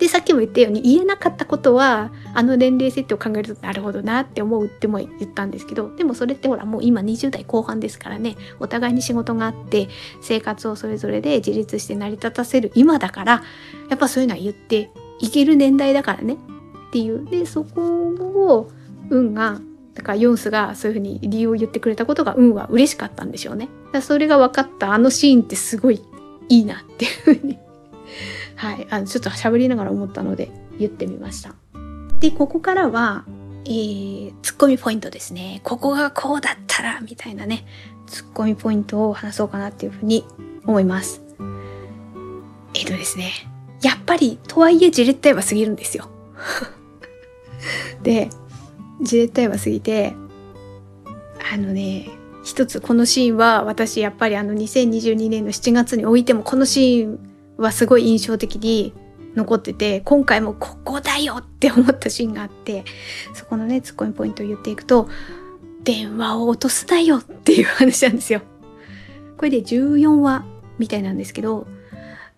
[0.00, 9.88] で、さっきも言ったように言えなかったことは、あの年齢設定を考えるとなるほどなって思うっても言ったんですけど、でもそれってほらもう今20代後半ですからね、お互いに仕事があって、
[10.22, 13.42] 生活をそれぞれで自立して成り立たせる今だから、
[13.90, 14.90] やっぱそういうのは言って
[15.20, 16.34] いける年代だからね
[16.88, 17.26] っていう。
[17.26, 18.70] で、そこを
[19.10, 19.60] 運が
[19.92, 23.68] だからヨンスがそういうふうに理由を言ってくれたことが運は嬉しかったんでしょうね。
[23.92, 26.02] だそれが分かったあのシーンってすごい
[26.48, 27.58] いいなっていうふうに
[28.60, 31.54] はい、あのちょっと喋りながら思ったので言ってみました。
[32.18, 33.24] で、ここからは、
[33.64, 35.62] えー、ツッコミポイントですね。
[35.64, 37.64] ここがこうだったら、みたいなね、
[38.06, 40.26] ツッコミポイントを話そうかなっていうふうに
[40.66, 41.22] 思います。
[42.74, 43.32] えっ、ー、とですね、
[43.80, 46.10] やっぱり、とはいえじれったいは過ぎるんですよ。
[48.04, 48.28] で、
[49.00, 50.14] じれったいは過ぎて、
[51.50, 52.10] あのね、
[52.44, 57.29] 一つこのシーンは私やっぱりあの2022年の7月においてもこのシーン
[57.60, 58.94] はすごい印象的に
[59.36, 62.84] 残ってて、今回もここだよって思ったシーンがあって、
[63.34, 65.08] そこのね、ツッコミポイントを言っていくと、
[65.84, 68.42] 電話を落とすなよっていう話なんですよ。
[69.36, 70.44] これで14話
[70.78, 71.66] みたいなんですけど、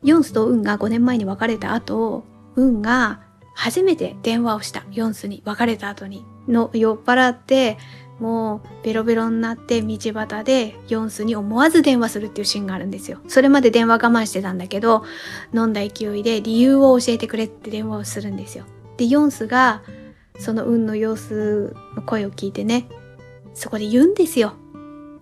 [0.03, 2.25] ヨンスとウンが5年前に別れた後、
[2.57, 3.21] ウンが
[3.55, 4.85] 初めて電話をした。
[4.93, 6.25] ヨンスに別れた後に。
[6.49, 7.79] の酔っ払って、
[8.23, 13.19] もうベロベロになって道端でヨンスに思わず電話するっていうシーンがあるんですよ。
[13.27, 15.03] それまで電話我慢してたんだけど、
[15.53, 18.65] 飲んだ勢いで理由を教えてくれって電話をするんですよ。
[18.97, 19.83] で、ヨンスが
[20.39, 22.87] その運の様子の声を聞いてね、
[23.55, 24.53] そこで言うんですよ。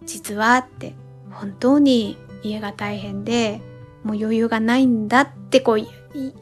[0.04, 0.94] 実はって、
[1.30, 3.62] 本当に家が大変で、
[4.04, 5.86] もう余裕がないんだってこう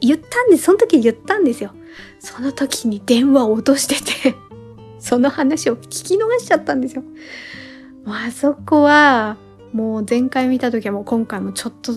[0.01, 0.63] 言ったんです。
[0.63, 1.71] その時言ったんですよ。
[2.19, 4.35] その時に電話を落としてて
[4.99, 7.03] その話を聞き逃しちゃったんですよ。
[8.05, 9.37] もうあそこは、
[9.73, 11.93] もう前回見た時はもう今回もちょっと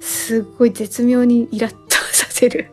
[0.00, 2.70] すっごい絶妙にイラッとさせる。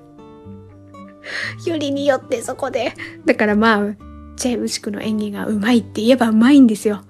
[1.65, 2.93] よりによってそこで。
[3.26, 3.95] だからまあ、
[4.36, 7.01] ジェイ・ウシクの演技がうまいって言えばうまいんですよ。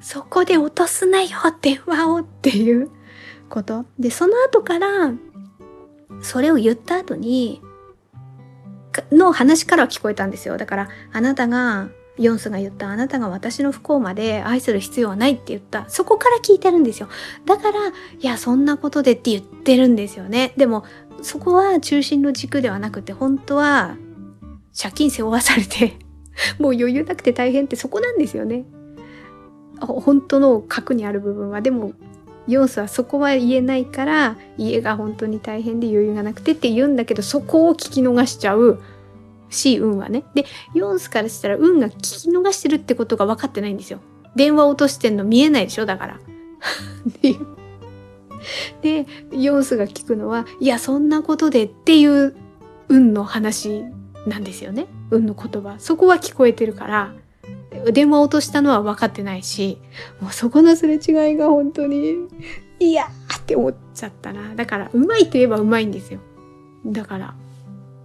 [0.00, 1.28] そこで落とすなよ、
[1.60, 2.90] 電話をっていう
[3.48, 3.84] こと。
[3.98, 5.12] で、その後から、
[6.22, 7.60] それを言った後に、
[9.12, 10.56] の話からは聞こえたんですよ。
[10.56, 11.88] だから、あなたが
[12.18, 15.88] ヨンスが言ったあなたが私の不幸まで愛する必要はないって言った。
[15.88, 17.08] そこから聞いてるんですよ。
[17.46, 20.52] だからいやそんなことでって言ってるんですよね。
[20.56, 20.84] でも
[21.22, 23.96] そこは中心の軸ではなくて本当は
[24.80, 25.96] 借金背負わされて
[26.58, 28.64] もう余裕なくて大変ってそこなんですよね。
[29.80, 31.60] 本当の核にある部分は。
[31.60, 31.92] でも
[32.48, 38.80] ヨンスはそこは言えないから家が本当に大変で余裕がなくてって言うんだけどそこを聞き逃しちゃう。
[39.50, 40.24] し、運はね。
[40.34, 40.44] で、
[40.74, 44.00] ヨンスからしたら運が聞き逃してるってことが分かってないんですよ。
[44.36, 46.20] 電話落としてんの見えないでしょだから。
[48.82, 52.34] で、ヨンスが聞くのは、いや、そんなことでっていう
[52.88, 53.84] 運の話
[54.26, 54.86] なんですよね。
[55.10, 55.76] 運の言葉。
[55.78, 57.14] そこは聞こえてるから、
[57.92, 59.78] 電話落としたのは分かってないし、
[60.20, 62.14] もうそこのすれ違いが本当に、
[62.80, 64.54] いやーって思っちゃったな。
[64.54, 66.20] だから、うまいといえばうまいんですよ。
[66.86, 67.34] だから、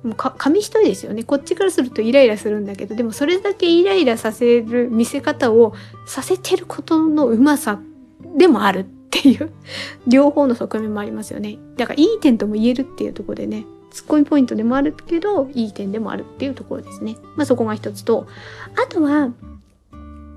[0.03, 1.23] もう紙一重ですよね。
[1.23, 5.73] こっちからするとイライラするんだけどでもそれだけイライラさせる見せ方を
[6.05, 7.79] させてることのうまさ
[8.37, 9.51] でもあるっていう
[10.05, 11.57] 両方の側面もありますよね。
[11.77, 17.15] だからいい点とも言えるっていうところでねツッコミポイントでもあるけどいい点でもあるっていうところですね。
[17.35, 18.27] まあそこが一つと
[18.75, 19.31] あとは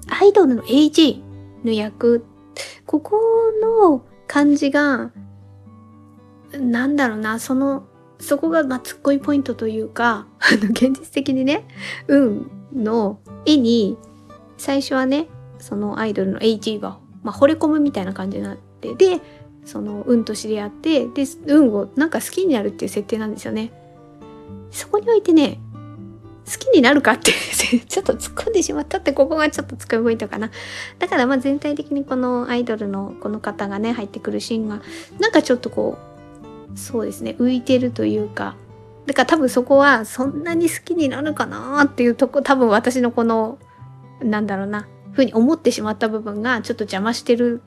[0.09, 1.21] アイドルの AG
[1.65, 2.25] の役。
[2.87, 3.21] ここ
[3.61, 5.11] の感じが
[6.53, 7.85] なんだろうなその
[8.19, 11.67] そこがまあツッコミポイントというか、あの、現実的にね、
[12.09, 13.97] 運の絵に、
[14.59, 19.21] 最初はね、そのアイドルの AG が、まあ、惚れ込むみたいな感じになって、で、
[19.65, 23.73] その運と知り合って、で、運をなんか好きになるっていう設定なんですよね。
[24.71, 25.61] そこにおいてね、
[26.47, 27.33] 好きになるかって
[27.89, 30.51] ちょっと突っ込んでしまったってここがちょっと突っ込みポイントかな。
[31.01, 34.81] だからまあ全体的にこのアイドルのこの方がね入ってくるシーンが
[35.19, 36.16] なんかちょっとこう
[36.77, 38.55] そうですね浮いてるというか
[39.07, 43.59] だから多分そこはそんなに好きになるかなっていうとこ多分私のこの
[44.21, 47.63] なんだろうなふうに思ってしまった部分がちょっと邪魔してる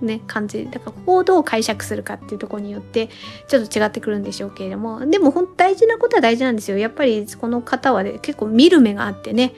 [0.00, 0.66] ね、感じ。
[0.66, 3.08] だからここをどう解釈するかっていうとこによって
[3.48, 6.78] ちょっと違ってくるんでしょうけれども、でも本当大事なことは大事なんですよ。
[6.78, 9.54] やっぱりこの方は、ね、結構見る目があってね、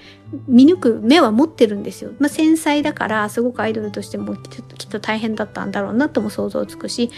[0.49, 2.13] 見抜く目は持ってるんですよ。
[2.19, 7.11] まあ、繊細だからすごくアイドルとしてもちょっときっと大変だったんだろうなとも想像つくし、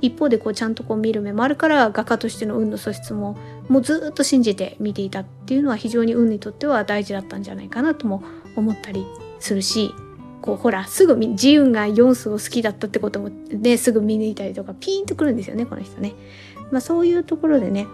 [0.00, 3.36] 一方でこうちゃんとこう見る目もあるから画家としての運の素質も
[3.68, 8.22] もうずっと信じて見ていたっていうのは非常に運にとっては大事だったんじゃないかなとも
[8.56, 9.06] 思ったり
[9.38, 9.94] するし、
[10.42, 16.14] こうほらすぐ自運が4数を好きだったってこともねすぐ見抜いたりとかピーンとくるんですよねこの人ね。
[16.70, 17.86] まあそういうところでね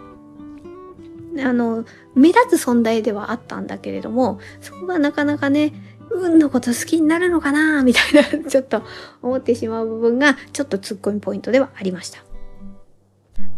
[1.45, 1.85] あの
[2.15, 5.73] 目立つ存在ではあったんだけれどもそこがなかなかね
[6.17, 7.83] 運のこと好きになるのかな？
[7.85, 8.83] みたいなちょっと
[9.23, 12.25] 思ってしまう部分がちょっとツッコミポイントではありました。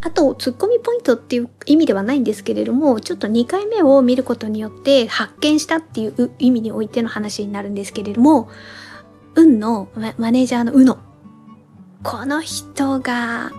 [0.01, 8.49] あと、ツッコミポイントっていう意味ではないんですけれども、ちょっと2回目を見ることによって発見したっていう意味においての話になるんですけれども、
[9.35, 9.89] 運の
[10.19, 10.99] マネージャーのうの。
[12.05, 13.51] この人が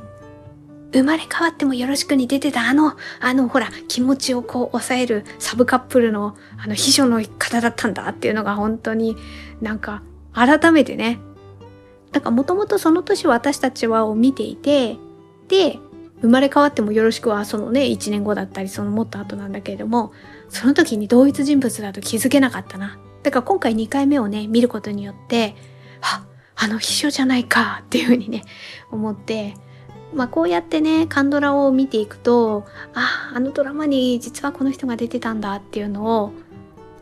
[0.91, 9.15] 生まれ変わってもよろしくに出てたあの、あのほら気持ちをこう抑えるサブカップルのあの秘書の方だったんだっていうのが本当に
[9.61, 10.01] なんか
[10.33, 11.19] 改めてね。
[12.11, 14.97] だからもともとその年私たちはを見ていて、
[15.47, 15.79] で、
[16.21, 20.11] 生まれ変わってもよろしくはそのね、1年後だったりそのもっと後なんだけれども、
[20.49, 22.97] その時に同一人物だと気づけなかったな。
[23.23, 25.55] だから今回2回目をね、見ることによって、
[26.01, 26.25] あ、
[26.55, 28.43] あの秘書じゃないかっていうふうにね、
[28.91, 29.55] 思って、
[30.13, 36.33] まあこうやってね、カンドラを見ていくと、あ、あのドラマに実はこの人が出てたんだっていうのを、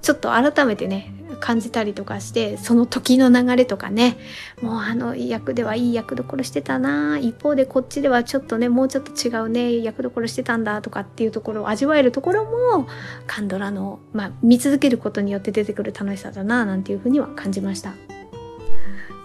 [0.02, 4.18] ちょっと改めてね、感じたりとかして、その時の流れとかね、
[4.62, 12.88] もうあの役ではいい役どころしてたな一方でこっちではちょっとね、もうちょっと違うね、役どころしてたんだとかっていうところを味わえるところも、
[13.26, 17.94] カンドラの、まあ見続けることによって出てくる楽しさだななんていうふうには感じました。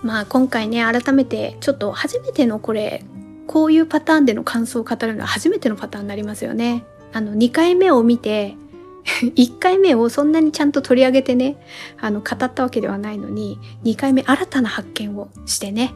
[0.02, 3.04] まあ今回ね、改めてちょっと初めてのこれ、
[3.52, 6.86] こういうパターンでの感想を語るのは初めてのパターンになりますよね。
[7.12, 8.56] あの、2回目を見て、
[9.36, 11.62] 1回目をそんなにちゃんと取り上げてね、
[12.00, 15.92] あの、語ったわけではないのに、2回目新たな発見をしてね、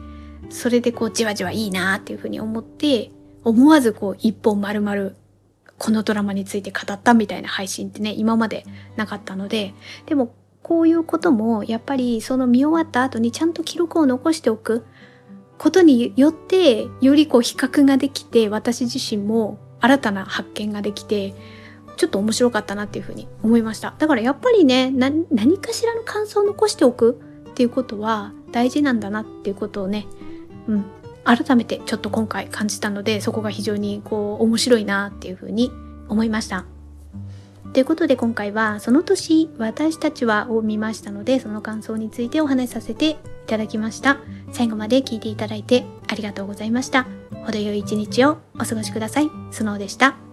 [0.51, 3.09] それでこう、じわじわいいなっていうふうに思って、
[3.43, 5.13] 思わずこう、一本丸々、
[5.79, 9.73] このドラマについて語ったみたいな配信ってね、今までなかったので、
[10.05, 10.31] でも、
[10.61, 14.85] こういうことも、やっぱりその見終わった後にちゃんと記録を残しておく。
[15.57, 21.33] ことによってよりこう比較ができて私自身も新たな発見ができて
[21.97, 23.95] ちょっと面白かったなっていうふうに思いました。
[23.97, 25.25] だからやっぱりね何
[25.57, 30.05] かしらの感想を残しておくっていうことは大事なんだなっていうことをね
[30.67, 30.85] うん
[31.23, 35.71] 改めてちょっと今回感じたのでそこが非常にこう面白いなっていうふうに
[36.07, 36.65] 思いました。
[37.73, 43.15] ということで今回はその年私たちはを見ましたのでその感想についてお話しさせてい
[43.45, 44.17] ただきました。
[44.51, 47.05] 最後まで聞いていただいてありがとうございました。
[47.45, 49.29] 程よい一日をお過ごしください。
[49.51, 50.26] スノーでした。